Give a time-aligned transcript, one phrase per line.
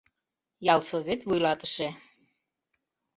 [0.73, 1.89] Ялсовет вуйлатыше.